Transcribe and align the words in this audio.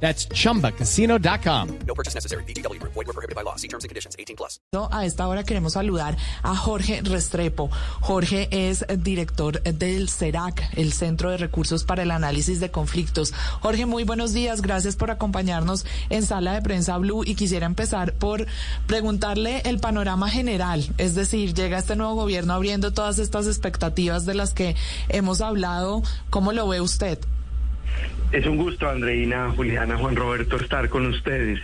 That's 0.00 0.28
chumbacasino.com. 0.28 1.68
No 1.86 1.94
purchase 1.94 2.14
necessary. 2.14 2.44
BGW. 2.44 2.80
Void 2.82 3.06
were 3.06 3.12
prohibited 3.12 3.34
by 3.34 3.42
law. 3.42 3.56
See 3.56 3.68
terms 3.68 3.84
and 3.84 3.88
conditions. 3.88 4.14
18 4.18 4.36
plus. 4.36 4.60
A 4.92 5.06
esta 5.06 5.26
hora 5.26 5.42
queremos 5.44 5.72
saludar 5.72 6.16
a 6.42 6.54
Jorge 6.54 7.00
Restrepo. 7.02 7.70
Jorge 8.00 8.48
es 8.50 8.84
director 8.98 9.62
del 9.62 10.08
CERAC, 10.08 10.70
el 10.76 10.92
Centro 10.92 11.30
de 11.30 11.38
Recursos 11.38 11.84
para 11.84 12.02
el 12.02 12.10
Análisis 12.10 12.60
de 12.60 12.70
Conflictos. 12.70 13.32
Jorge, 13.60 13.86
muy 13.86 14.04
buenos 14.04 14.32
días. 14.32 14.60
Gracias 14.60 14.96
por 14.96 15.10
acompañarnos 15.10 15.86
en 16.10 16.24
Sala 16.24 16.52
de 16.54 16.62
Prensa 16.62 16.98
Blue 16.98 17.24
y 17.24 17.34
quisiera 17.34 17.66
empezar 17.66 18.12
por 18.14 18.46
preguntarle 18.86 19.62
el 19.64 19.78
panorama 19.78 20.28
general. 20.28 20.86
Es 20.98 21.14
decir, 21.14 21.54
llega 21.54 21.78
este 21.78 21.96
nuevo 21.96 22.14
gobierno 22.14 22.52
abriendo 22.52 22.92
todas 22.92 23.18
estas 23.18 23.46
expectativas 23.46 24.26
de 24.26 24.34
las 24.34 24.52
que 24.52 24.76
hemos 25.08 25.40
hablado. 25.40 26.02
¿Cómo 26.30 26.52
lo 26.52 26.68
ve 26.68 26.80
usted? 26.80 27.18
Es 28.32 28.44
un 28.44 28.56
gusto, 28.56 28.88
Andreina, 28.88 29.50
Juliana, 29.54 29.96
Juan 29.96 30.16
Roberto, 30.16 30.56
estar 30.56 30.88
con 30.88 31.06
ustedes. 31.06 31.60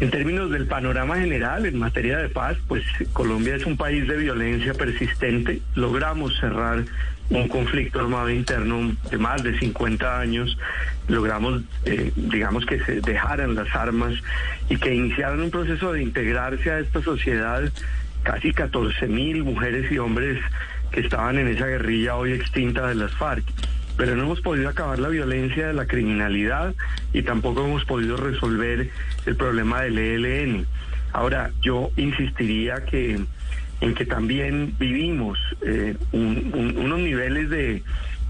En 0.00 0.10
términos 0.10 0.50
del 0.50 0.66
panorama 0.66 1.16
general, 1.16 1.66
en 1.66 1.78
materia 1.78 2.18
de 2.18 2.28
paz, 2.28 2.56
pues 2.66 2.82
Colombia 3.12 3.54
es 3.54 3.66
un 3.66 3.76
país 3.76 4.08
de 4.08 4.16
violencia 4.16 4.72
persistente. 4.72 5.60
Logramos 5.74 6.36
cerrar 6.40 6.84
un 7.28 7.48
conflicto 7.48 8.00
armado 8.00 8.30
interno 8.30 8.96
de 9.10 9.18
más 9.18 9.42
de 9.42 9.58
50 9.58 10.20
años. 10.20 10.58
Logramos, 11.06 11.62
eh, 11.84 12.10
digamos, 12.16 12.64
que 12.64 12.80
se 12.80 13.00
dejaran 13.02 13.54
las 13.54 13.72
armas 13.74 14.14
y 14.70 14.76
que 14.78 14.94
iniciaran 14.94 15.40
un 15.40 15.50
proceso 15.50 15.92
de 15.92 16.02
integrarse 16.02 16.70
a 16.70 16.80
esta 16.80 17.02
sociedad 17.02 17.62
casi 18.22 18.52
14 18.52 19.06
mil 19.06 19.44
mujeres 19.44 19.92
y 19.92 19.98
hombres 19.98 20.40
que 20.90 21.00
estaban 21.00 21.38
en 21.38 21.48
esa 21.48 21.66
guerrilla 21.66 22.16
hoy 22.16 22.32
extinta 22.32 22.88
de 22.88 22.94
las 22.94 23.12
FARC 23.12 23.44
pero 23.96 24.16
no 24.16 24.24
hemos 24.24 24.40
podido 24.40 24.68
acabar 24.68 24.98
la 24.98 25.08
violencia 25.08 25.68
de 25.68 25.74
la 25.74 25.86
criminalidad 25.86 26.74
y 27.12 27.22
tampoco 27.22 27.64
hemos 27.64 27.84
podido 27.84 28.16
resolver 28.16 28.90
el 29.26 29.36
problema 29.36 29.82
del 29.82 29.98
ELN. 29.98 30.66
Ahora, 31.12 31.52
yo 31.62 31.90
insistiría 31.96 32.84
que 32.84 33.20
en 33.80 33.94
que 33.94 34.06
también 34.06 34.74
vivimos 34.78 35.38
eh, 35.62 35.96
unos 36.12 36.98
niveles 36.98 37.50
de 37.50 37.82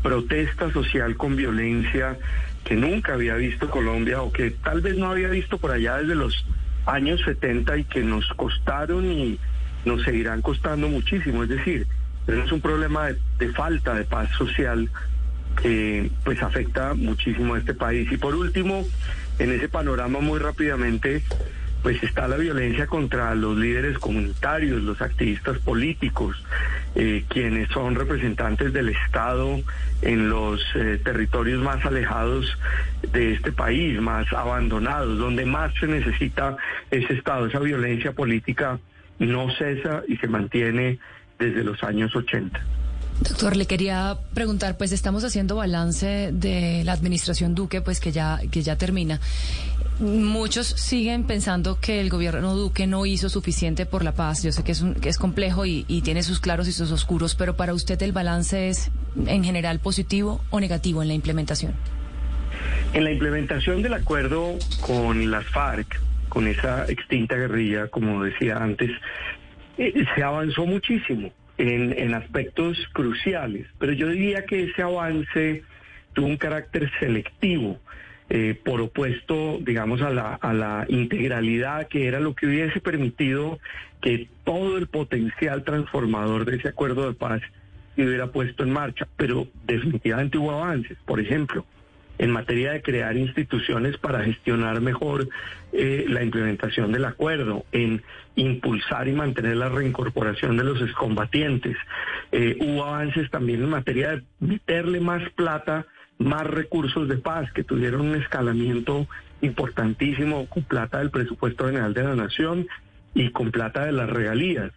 protesta 0.03 0.71
social 0.73 1.17
con 1.17 1.37
violencia 1.37 2.19
que 2.65 2.75
nunca 2.77 3.15
había 3.15 3.35
visto 3.37 3.71
Colombia 3.71 4.23
o 4.23 4.33
que 4.33 4.51
tal 4.51 4.81
vez 4.81 4.97
no 4.97 5.11
había 5.11 5.29
visto 5.29 5.59
por 5.59 5.71
allá 5.71 5.99
desde 5.99 6.15
los 6.15 6.45
años 6.87 7.21
70 7.25 7.79
y 7.79 7.85
que 7.85 8.03
nos 8.03 8.27
costaron 8.35 9.11
y 9.11 9.39
nos 9.85 10.03
seguirán 10.03 10.43
costando 10.43 10.89
muchísimo. 10.89 11.43
Es 11.43 11.51
decir, 11.51 11.87
es 12.27 12.53
un 12.53 12.61
problema 12.61 13.09
de 13.39 13.49
falta 13.53 13.95
de 13.95 14.05
paz 14.05 14.31
social 14.37 14.91
que 15.61 16.11
pues 16.25 16.43
afecta 16.43 16.95
muchísimo 16.95 17.55
a 17.55 17.59
este 17.59 17.75
país. 17.75 18.11
Y 18.11 18.17
por 18.17 18.35
último, 18.35 18.85
en 19.39 19.53
ese 19.53 19.69
panorama 19.69 20.21
muy 20.21 20.39
rápidamente, 20.39 21.23
pues 21.85 22.03
está 22.03 22.27
la 22.29 22.39
violencia 22.39 22.87
contra 22.87 23.35
los 23.35 23.59
líderes 23.59 23.99
comunitarios, 23.99 24.83
los 24.83 25.03
activistas 25.03 25.59
políticos, 25.59 26.43
eh, 26.95 27.25
quienes 27.29 27.69
son 27.69 27.95
representantes 27.95 28.73
del 28.73 28.89
Estado 28.89 29.61
en 30.01 30.31
los 30.31 30.63
eh, 30.77 30.99
territorios 31.05 31.63
más 31.63 31.85
alejados 31.85 32.57
de 33.13 33.35
este 33.35 33.53
país, 33.53 34.01
más 34.01 34.33
abandonados, 34.33 35.19
donde 35.19 35.45
más 35.45 35.75
se 35.79 35.87
necesita 35.87 36.57
ese 36.91 37.13
Estado. 37.13 37.49
Esa 37.49 37.59
violencia 37.59 38.13
política 38.13 38.79
no 39.19 39.51
cesa 39.55 40.05
y 40.09 40.17
se 40.17 40.27
mantiene 40.27 40.99
desde 41.39 41.65
los 41.65 41.83
años 41.85 42.17
80. 42.17 42.63
Doctor, 43.29 43.57
le 43.57 43.67
quería 43.67 44.19
preguntar, 44.35 44.77
pues 44.77 44.93
estamos 44.93 45.25
haciendo 45.25 45.57
balance 45.57 46.31
de 46.31 46.83
la 46.85 46.93
administración 46.93 47.55
Duque, 47.55 47.81
pues 47.81 47.99
que 47.99 48.13
ya, 48.13 48.39
que 48.51 48.63
ya 48.63 48.77
termina. 48.77 49.19
Muchos 49.99 50.67
siguen 50.67 51.25
pensando 51.25 51.79
que 51.81 52.03
el 52.03 52.11
gobierno 52.11 52.55
Duque 52.55 52.87
no 52.87 53.07
hizo 53.07 53.31
suficiente 53.31 53.87
por 53.87 54.05
la 54.05 54.13
paz. 54.13 54.43
Yo 54.43 54.53
sé 54.53 54.63
que 54.63 54.73
es, 54.73 54.83
un, 54.83 54.95
que 54.95 55.09
es 55.09 55.17
complejo 55.17 55.65
y, 55.65 55.85
tiene 56.05 56.23
sus 56.23 56.39
claros 56.39 56.69
y 56.69 56.73
sus 56.73 56.93
oscuros, 56.93 57.35
pero 57.35 57.57
para 57.57 57.73
usted 57.73 58.01
el 58.03 58.13
balance 58.13 58.69
es 58.69 58.91
en 59.27 59.43
general 59.43 59.79
positivo 59.81 60.43
o 60.51 60.61
negativo 60.61 61.01
en 61.01 61.09
la 61.09 61.15
implementación. 61.15 61.73
En 62.93 63.05
la 63.05 63.11
implementación 63.11 63.81
del 63.81 63.95
acuerdo 63.95 64.59
con 64.83 65.31
las 65.31 65.47
FARC, 65.47 65.99
con 66.29 66.47
esa 66.47 66.85
extinta 66.91 67.37
guerrilla, 67.37 67.89
como 67.89 68.23
decía 68.23 68.59
antes, 68.59 68.91
eh, 69.79 70.05
se 70.15 70.23
avanzó 70.23 70.67
muchísimo 70.67 71.33
en, 71.59 72.15
aspectos 72.15 72.79
cruciales, 72.93 73.67
pero 73.79 73.93
yo 73.93 74.09
diría 74.09 74.45
que 74.45 74.65
ese 74.65 74.83
avance 74.83 75.63
tuvo 76.13 76.27
un 76.27 76.37
carácter 76.37 76.91
selectivo. 76.99 77.79
Eh, 78.31 78.59
por 78.65 78.81
opuesto, 78.81 79.59
digamos, 79.61 80.01
a 80.01 80.09
la, 80.09 80.35
a 80.35 80.55
la 80.55 80.87
integralidad 80.89 81.89
que 81.89 82.07
era 82.07 82.21
lo 82.21 82.35
que 82.35 82.47
hubiese 82.47 82.81
permitido 82.81 83.59
que 84.01 84.29
todo 84.45 84.79
el 84.79 84.87
potencial 84.87 85.63
transformador 85.63 86.47
de 86.47 86.57
ese 86.57 86.69
acuerdo 86.69 87.07
de 87.07 87.15
paz 87.15 87.43
se 87.95 88.07
hubiera 88.07 88.29
puesto 88.29 88.63
en 88.63 88.71
marcha. 88.71 89.07
Pero 89.17 89.47
definitivamente 89.67 90.39
hubo 90.39 90.53
avances. 90.53 90.97
Por 91.05 91.21
ejemplo, 91.21 91.67
en 92.19 92.31
materia 92.31 92.73
de 92.73 92.83
crear 92.83 93.17
instituciones 93.17 93.97
para 93.99 94.25
gestionar 94.25 94.81
mejor 94.81 95.29
eh, 95.73 96.05
la 96.09 96.23
implementación 96.23 96.93
del 96.93 97.05
acuerdo, 97.05 97.65
en 97.73 98.03
impulsar 98.37 99.09
y 99.09 99.13
mantener 99.13 99.57
la 99.57 99.69
reincorporación 99.69 100.57
de 100.57 100.65
los 100.65 100.81
excombatientes. 100.81 101.77
Eh, 102.33 102.57
hubo 102.61 102.85
avances 102.85 103.31
también 103.31 103.63
en 103.63 103.71
materia 103.71 104.11
de 104.11 104.23
meterle 104.41 105.01
más 105.01 105.29
plata, 105.31 105.87
más 106.19 106.47
recursos 106.47 107.09
de 107.09 107.17
paz, 107.17 107.51
que 107.53 107.65
tuvieron 107.65 108.03
un 108.03 108.15
escalamiento 108.15 109.07
importantísimo 109.41 110.47
con 110.47 110.63
plata 110.63 110.99
del 110.99 111.11
presupuesto 111.11 111.67
general 111.67 111.93
de 111.95 112.05
la 112.05 112.15
nación 112.15 112.67
y 113.15 113.31
con 113.31 113.51
plata 113.51 113.85
de 113.85 113.93
las 113.93 114.09
regalías. 114.09 114.73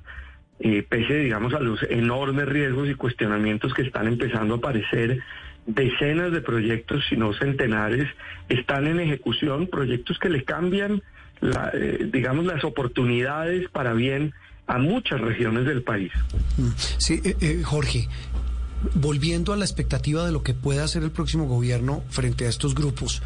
Eh, 0.59 0.83
pese, 0.87 1.19
digamos, 1.19 1.53
a 1.53 1.59
los 1.59 1.83
enormes 1.83 2.47
riesgos 2.47 2.89
y 2.89 2.95
cuestionamientos 2.95 3.75
que 3.75 3.83
están 3.83 4.07
empezando 4.07 4.55
a 4.55 4.57
aparecer 4.57 5.19
decenas 5.67 6.31
de 6.31 6.41
proyectos, 6.41 7.03
si 7.09 7.17
no 7.17 7.33
centenares, 7.33 8.07
están 8.49 8.87
en 8.87 8.99
ejecución, 8.99 9.67
proyectos 9.67 10.17
que 10.17 10.29
le 10.29 10.43
cambian, 10.43 11.03
eh, 11.73 12.09
digamos, 12.11 12.45
las 12.45 12.63
oportunidades 12.63 13.69
para 13.69 13.93
bien 13.93 14.33
a 14.65 14.79
muchas 14.79 15.21
regiones 15.21 15.65
del 15.65 15.83
país. 15.83 16.11
Mm. 16.57 16.69
Sí, 16.97 17.21
eh, 17.23 17.35
eh, 17.41 17.61
Jorge, 17.63 18.07
volviendo 18.95 19.53
a 19.53 19.57
la 19.57 19.65
expectativa 19.65 20.25
de 20.25 20.31
lo 20.31 20.41
que 20.41 20.53
pueda 20.53 20.83
hacer 20.83 21.03
el 21.03 21.11
próximo 21.11 21.45
gobierno 21.45 22.03
frente 22.09 22.45
a 22.45 22.49
estos 22.49 22.73
grupos, 22.73 23.21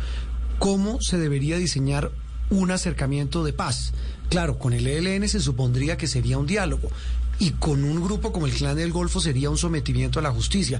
¿cómo 0.59 0.99
se 0.99 1.17
debería 1.17 1.57
diseñar 1.57 2.11
un 2.49 2.71
acercamiento 2.71 3.43
de 3.43 3.53
paz? 3.53 3.93
Claro, 4.29 4.57
con 4.57 4.73
el 4.73 4.87
ELN 4.87 5.27
se 5.27 5.39
supondría 5.39 5.97
que 5.97 6.07
sería 6.07 6.37
un 6.37 6.47
diálogo 6.47 6.89
y 7.39 7.51
con 7.51 7.83
un 7.83 8.03
grupo 8.03 8.31
como 8.31 8.45
el 8.45 8.53
Clan 8.53 8.77
del 8.77 8.91
Golfo 8.91 9.19
sería 9.19 9.49
un 9.49 9.57
sometimiento 9.57 10.19
a 10.19 10.21
la 10.21 10.31
justicia. 10.31 10.79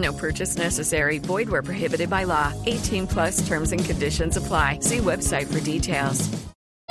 No 0.00 0.12
purchase 0.12 0.56
necessary. 0.56 1.18
Void 1.18 1.48
where 1.48 1.62
prohibited 1.62 2.08
by 2.08 2.24
law. 2.24 2.52
18 2.66 3.06
plus 3.06 3.46
terms 3.46 3.72
and 3.72 3.84
conditions 3.84 4.36
apply. 4.36 4.78
See 4.80 4.98
website 4.98 5.46
for 5.46 5.60
details. 5.60 6.28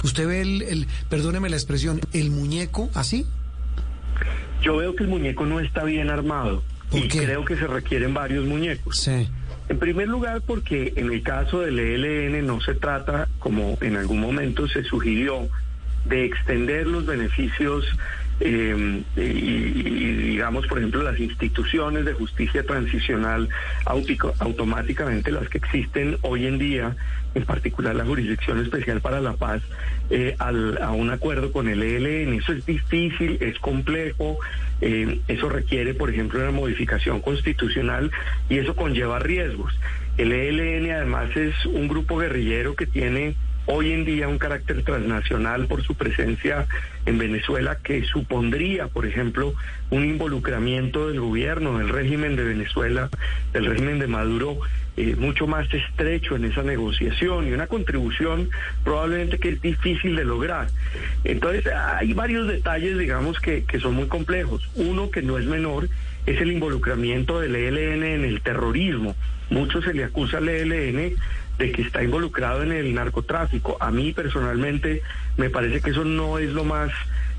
¿Usted 0.04 0.28
ve 0.28 0.42
el, 0.42 0.62
el, 0.62 0.88
perdóneme 1.10 1.50
la 1.50 1.58
expresión, 1.58 2.00
el 2.14 2.32
muñeco 2.32 2.90
así? 2.94 3.26
Yo 4.62 4.78
veo 4.78 4.96
que 4.96 5.04
el 5.04 5.10
muñeco 5.10 5.46
no 5.46 5.60
está 5.60 5.84
bien 5.84 6.10
armado. 6.10 6.64
y 6.92 7.08
qué? 7.08 7.26
creo 7.26 7.46
que 7.46 7.56
se 7.56 7.68
requieren 7.68 8.14
varios 8.14 8.46
muñecos. 8.46 8.98
Sí. 8.98 9.28
En 9.68 9.78
primer 9.78 10.08
lugar, 10.08 10.42
porque 10.42 10.94
en 10.96 11.12
el 11.12 11.22
caso 11.22 11.60
del 11.62 11.78
ELN 11.80 12.46
no 12.46 12.60
se 12.62 12.74
trata, 12.74 13.28
como 13.40 13.78
en 13.82 13.98
algún 13.98 14.20
momento 14.20 14.68
se 14.68 14.84
sugirió, 14.84 15.48
de 16.06 16.26
extender 16.26 16.88
los 16.88 17.06
beneficios 17.06 17.86
eh, 18.40 19.04
y, 19.18 19.22
digamos, 20.32 20.68
por 20.68 20.78
ejemplo, 20.80 21.04
las 21.04 21.20
instituciones 21.20 22.06
de 22.06 22.14
justicia 22.14 22.64
transicional 22.64 23.50
automáticamente 24.40 25.32
las 25.32 25.50
que 25.50 25.58
existen 25.58 26.18
hoy 26.22 26.46
en 26.46 26.58
día, 26.60 26.96
en 27.36 27.46
particular 27.46 27.96
la 27.96 28.06
Jurisdicción 28.06 28.60
Especial 28.60 29.02
para 29.02 29.20
la 29.22 29.34
Paz, 29.34 29.62
eh, 30.10 30.36
al- 30.40 30.82
a 30.82 30.92
un 30.92 31.10
acuerdo 31.12 31.52
con 31.52 31.68
el 31.68 31.84
ELN. 31.84 32.34
Eso 32.40 32.54
es 32.54 32.66
difícil, 32.66 33.38
es 33.42 33.60
complejo, 33.60 34.40
eh, 34.82 35.20
eso 35.28 35.50
requiere, 35.50 35.94
por 35.94 36.10
ejemplo, 36.10 36.40
una 36.40 36.52
modificación 36.52 37.22
constitucional 37.22 38.12
y 38.50 38.58
eso 38.58 38.76
conlleva 38.76 39.20
riesgos. 39.20 39.78
El 40.18 40.32
ELN 40.32 40.92
además 40.92 41.36
es 41.36 41.54
un 41.66 41.88
grupo 41.88 42.18
guerrillero 42.18 42.76
que 42.76 42.86
tiene 42.88 43.36
hoy 43.72 43.92
en 43.92 44.04
día 44.04 44.28
un 44.28 44.40
carácter 44.40 44.84
transnacional 44.84 45.68
por 45.68 45.84
su 45.84 45.94
presencia 45.94 46.66
en 47.06 47.20
Venezuela 47.20 47.78
que 47.84 48.04
supondría, 48.04 48.88
por 48.88 49.06
ejemplo, 49.06 49.54
un 49.92 50.04
involucramiento 50.04 51.08
del 51.08 51.20
gobierno, 51.20 51.78
del 51.78 51.90
régimen 51.90 52.36
de 52.36 52.44
Venezuela, 52.44 53.10
del 53.54 53.68
régimen 53.68 54.00
de 54.00 54.08
Maduro, 54.08 54.58
eh, 54.98 55.16
mucho 55.16 55.46
más 55.46 55.72
estrecho 55.72 56.36
en 56.36 56.46
esa 56.46 56.64
negociación 56.64 57.48
y 57.48 57.54
una 57.54 57.68
contribución 57.68 58.50
probablemente 58.84 59.38
que 59.38 59.50
es 59.50 59.62
difícil 59.62 60.16
de 60.16 60.26
lograr. 60.26 60.68
Entonces, 61.24 61.72
hay 61.72 62.14
varios 62.14 62.48
detalles, 62.48 62.98
digamos, 62.98 63.40
que, 63.40 63.66
que 63.66 63.80
son 63.80 63.94
muy 63.94 64.08
complejos. 64.08 64.68
Uno 64.76 65.12
que 65.12 65.22
no 65.22 65.38
es 65.38 65.46
menor 65.46 65.90
es 66.26 66.42
el 66.42 66.52
involucramiento 66.52 67.40
del 67.40 67.56
ELN 67.56 68.04
en 68.04 68.26
el 68.26 68.42
terrorismo. 68.42 69.16
Mucho 69.50 69.82
se 69.82 69.94
le 69.94 70.04
acusa 70.04 70.38
al 70.38 70.50
ELN 70.50 71.16
de 71.58 71.72
que 71.72 71.82
está 71.82 72.04
involucrado 72.04 72.64
en 72.64 72.72
el 72.72 72.94
narcotráfico. 72.94 73.78
A 73.80 73.92
mí 73.92 74.14
personalmente 74.14 75.02
me 75.38 75.50
parece 75.50 75.82
que 75.82 75.92
eso 75.92 76.06
no 76.06 76.38
es 76.38 76.52
lo 76.52 76.64
más 76.64 76.92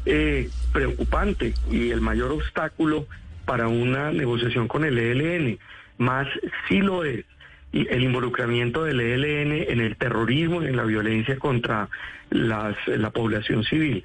eh, 0.06 0.49
preocupante 0.73 1.55
y 1.71 1.91
el 1.91 2.00
mayor 2.00 2.32
obstáculo 2.32 3.06
para 3.44 3.69
una 3.69 4.12
negociación 4.12 4.69
con 4.69 4.85
el 4.85 4.99
ELN. 4.99 5.59
Más 5.99 6.26
sí 6.69 6.81
lo 6.81 7.05
es 7.05 7.25
el 7.73 8.03
involucramiento 8.03 8.85
del 8.85 9.00
ELN 9.00 9.53
en 9.53 9.81
el 9.81 9.97
terrorismo 9.97 10.62
y 10.62 10.67
en 10.67 10.76
la 10.76 10.85
violencia 10.85 11.38
contra 11.38 11.88
las, 12.31 12.76
la 12.87 13.11
población 13.11 13.65
civil. 13.65 14.03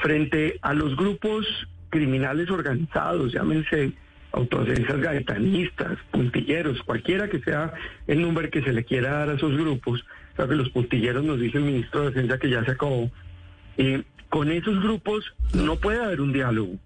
Frente 0.00 0.58
a 0.62 0.74
los 0.74 0.96
grupos 0.96 1.46
criminales 1.90 2.50
organizados, 2.50 3.32
llámense 3.32 3.92
autodefensas 4.32 5.00
gaetanistas, 5.00 5.98
puntilleros, 6.10 6.82
cualquiera 6.82 7.28
que 7.28 7.40
sea 7.40 7.72
el 8.06 8.20
número 8.20 8.50
que 8.50 8.62
se 8.62 8.72
le 8.72 8.84
quiera 8.84 9.10
dar 9.10 9.30
a 9.30 9.34
esos 9.34 9.56
grupos, 9.56 10.04
o 10.36 10.48
que 10.48 10.54
los 10.54 10.70
puntilleros 10.70 11.24
nos 11.24 11.40
dice 11.40 11.58
el 11.58 11.64
ministro 11.64 12.00
de 12.00 12.06
Defensa 12.10 12.38
que 12.38 12.50
ya 12.50 12.64
se 12.64 12.72
acabó, 12.72 13.10
eh, 13.76 14.02
con 14.28 14.50
esos 14.50 14.80
grupos 14.82 15.34
no 15.54 15.76
puede 15.76 16.02
haber 16.02 16.20
un 16.20 16.32
diálogo. 16.32 16.76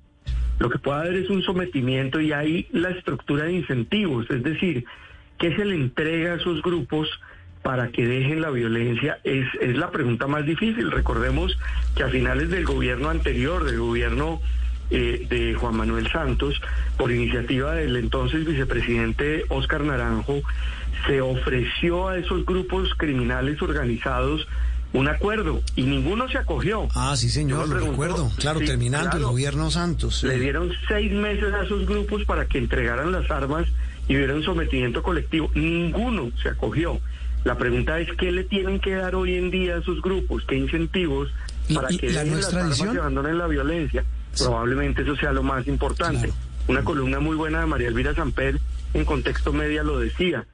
Lo 0.58 0.70
que 0.70 0.78
puede 0.78 1.00
haber 1.00 1.16
es 1.16 1.30
un 1.30 1.42
sometimiento 1.42 2.20
y 2.20 2.32
hay 2.32 2.68
la 2.72 2.90
estructura 2.90 3.44
de 3.44 3.52
incentivos, 3.52 4.30
es 4.30 4.42
decir, 4.42 4.84
¿qué 5.38 5.54
se 5.54 5.64
le 5.64 5.74
entrega 5.74 6.32
a 6.32 6.36
esos 6.36 6.62
grupos 6.62 7.08
para 7.62 7.88
que 7.88 8.06
dejen 8.06 8.40
la 8.40 8.50
violencia? 8.50 9.18
Es, 9.24 9.46
es 9.60 9.76
la 9.76 9.90
pregunta 9.90 10.26
más 10.26 10.46
difícil. 10.46 10.90
Recordemos 10.90 11.58
que 11.96 12.04
a 12.04 12.08
finales 12.08 12.50
del 12.50 12.64
gobierno 12.64 13.10
anterior, 13.10 13.64
del 13.64 13.78
gobierno 13.78 14.40
eh, 14.90 15.26
de 15.28 15.54
Juan 15.54 15.76
Manuel 15.76 16.10
Santos, 16.10 16.60
por 16.96 17.10
iniciativa 17.10 17.74
del 17.74 17.96
entonces 17.96 18.44
vicepresidente 18.44 19.44
Óscar 19.48 19.82
Naranjo, 19.82 20.42
se 21.06 21.20
ofreció 21.20 22.08
a 22.08 22.18
esos 22.18 22.44
grupos 22.46 22.90
criminales 22.96 23.60
organizados 23.62 24.46
un 24.92 25.08
acuerdo 25.08 25.60
y 25.74 25.82
ninguno 25.82 26.28
se 26.28 26.38
acogió. 26.38 26.86
Ah, 26.94 27.16
sí, 27.16 27.28
señor, 27.28 27.68
lo 27.68 27.80
recuerdo. 27.80 28.30
Claro, 28.38 28.60
sí, 28.60 28.66
terminando 28.66 29.16
el 29.16 29.24
gobierno 29.24 29.70
Santos. 29.70 30.22
Le 30.22 30.38
dieron 30.38 30.70
seis 30.86 31.10
meses 31.12 31.52
a 31.52 31.64
esos 31.64 31.84
grupos 31.86 32.24
para 32.24 32.46
que 32.46 32.58
entregaran 32.58 33.10
las 33.10 33.28
armas 33.30 33.66
y 34.06 34.14
hubiera 34.16 34.34
un 34.34 34.44
sometimiento 34.44 35.02
colectivo. 35.02 35.50
Ninguno 35.54 36.30
se 36.40 36.48
acogió. 36.50 37.00
La 37.42 37.58
pregunta 37.58 37.98
es 37.98 38.08
qué 38.16 38.30
le 38.30 38.44
tienen 38.44 38.78
que 38.80 38.94
dar 38.94 39.16
hoy 39.16 39.34
en 39.34 39.50
día 39.50 39.74
a 39.74 39.78
esos 39.78 40.00
grupos, 40.00 40.44
qué 40.46 40.56
incentivos 40.56 41.28
¿Y- 41.68 41.74
para 41.74 41.92
y 41.92 41.98
que 41.98 42.10
la 42.10 42.22
dejen 42.22 42.40
las 42.40 42.54
armas 42.54 42.78
y 42.78 42.96
abandonen 42.96 43.36
la 43.38 43.46
violencia. 43.48 44.04
Probablemente 44.38 45.02
eso 45.02 45.16
sea 45.16 45.32
lo 45.32 45.42
más 45.42 45.66
importante. 45.66 46.28
Claro. 46.28 46.34
Una 46.68 46.82
columna 46.82 47.20
muy 47.20 47.36
buena 47.36 47.60
de 47.60 47.66
María 47.66 47.88
Elvira 47.88 48.14
Samper 48.14 48.58
en 48.94 49.04
contexto 49.04 49.52
media 49.52 49.82
lo 49.82 49.98
decía. 49.98 50.46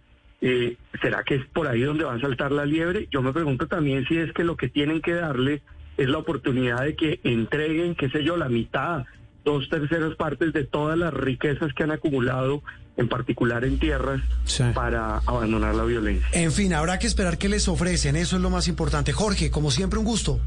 Eh, 0.42 0.76
¿Será 1.02 1.22
que 1.22 1.34
es 1.36 1.46
por 1.52 1.68
ahí 1.68 1.82
donde 1.82 2.04
va 2.04 2.14
a 2.14 2.20
saltar 2.20 2.50
la 2.50 2.64
liebre? 2.64 3.08
Yo 3.12 3.22
me 3.22 3.32
pregunto 3.32 3.66
también 3.68 4.06
si 4.08 4.16
es 4.16 4.32
que 4.32 4.42
lo 4.42 4.56
que 4.56 4.68
tienen 4.68 5.02
que 5.02 5.12
darle 5.12 5.62
es 5.98 6.08
la 6.08 6.18
oportunidad 6.18 6.82
de 6.82 6.96
que 6.96 7.20
entreguen, 7.24 7.94
qué 7.94 8.08
sé 8.08 8.24
yo, 8.24 8.36
la 8.38 8.48
mitad, 8.48 9.04
dos 9.44 9.68
terceras 9.68 10.14
partes 10.16 10.52
de 10.54 10.64
todas 10.64 10.98
las 10.98 11.12
riquezas 11.12 11.72
que 11.74 11.82
han 11.82 11.90
acumulado, 11.90 12.62
en 12.96 13.08
particular 13.08 13.64
en 13.64 13.78
tierras, 13.78 14.20
Sí. 14.44 14.64
para 14.74 15.18
abandonar 15.26 15.74
la 15.74 15.84
violencia. 15.84 16.26
En 16.32 16.52
fin, 16.52 16.72
habrá 16.72 16.98
que 16.98 17.06
esperar 17.06 17.36
qué 17.38 17.48
les 17.50 17.68
ofrecen. 17.68 18.16
Eso 18.16 18.36
es 18.36 18.42
lo 18.42 18.50
más 18.50 18.66
importante. 18.66 19.12
Jorge, 19.12 19.50
como 19.50 19.70
siempre, 19.70 19.98
un 19.98 20.04
gusto. 20.06 20.40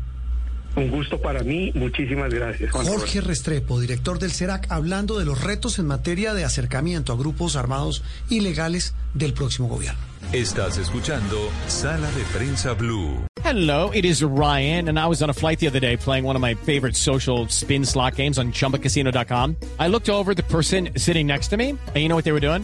Un 0.75 0.89
gusto 0.89 1.21
para 1.21 1.43
mí, 1.43 1.71
muchísimas 1.75 2.33
gracias. 2.33 2.71
Juan 2.71 2.87
Jorge 2.87 3.21
Restrepo, 3.21 3.79
director 3.79 4.17
del 4.17 4.31
CERAC, 4.31 4.71
hablando 4.71 5.19
de 5.19 5.25
los 5.25 5.41
retos 5.41 5.77
en 5.77 5.85
materia 5.85 6.33
de 6.33 6.43
acercamiento 6.43 7.13
a 7.13 7.15
grupos 7.15 7.55
armados 7.55 8.03
ilegales 8.29 8.95
del 9.13 9.33
próximo 9.33 9.67
gobierno. 9.67 9.99
Estás 10.31 10.77
escuchando 10.77 11.37
Sala 11.67 12.09
de 12.11 12.23
Prensa 12.35 12.73
Blue. 12.73 13.19
Hello, 13.43 13.91
it 13.93 14.03
is 14.03 14.23
Ryan, 14.23 14.87
and 14.89 14.97
I 14.97 15.05
was 15.05 15.21
on 15.21 15.29
a 15.29 15.33
flight 15.33 15.59
the 15.59 15.67
other 15.67 15.81
day 15.81 15.95
playing 15.97 16.23
one 16.23 16.35
of 16.35 16.41
my 16.41 16.55
favorite 16.55 16.95
social 16.95 17.47
spin 17.49 17.85
slot 17.85 18.15
games 18.15 18.39
on 18.39 18.51
chumbacasino.com. 18.51 19.57
I 19.79 19.89
looked 19.89 20.09
over 20.09 20.31
at 20.31 20.37
the 20.37 20.43
person 20.43 20.89
sitting 20.97 21.27
next 21.27 21.49
to 21.49 21.57
me, 21.57 21.69
and 21.71 21.97
you 21.97 22.07
know 22.07 22.15
what 22.15 22.23
they 22.23 22.31
were 22.31 22.39
doing? 22.39 22.63